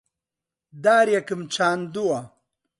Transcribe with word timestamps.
دارێکم 0.83 1.41
چاندووە. 1.53 2.19